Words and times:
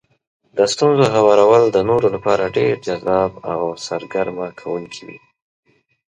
د 0.57 0.59
ستونزو 0.73 1.05
هوارول 1.15 1.63
د 1.71 1.77
نورو 1.89 2.07
لپاره 2.15 2.53
ډېر 2.57 2.73
جذاب 2.87 3.31
او 3.51 3.61
سرګرمه 3.85 4.47
کوونکي 4.59 5.01
وي. 5.07 5.19